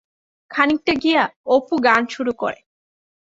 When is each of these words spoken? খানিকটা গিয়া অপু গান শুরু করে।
খানিকটা 0.51 0.93
গিয়া 1.03 1.23
অপু 1.47 1.75
গান 1.85 2.01
শুরু 2.07 2.31
করে। 2.33 2.59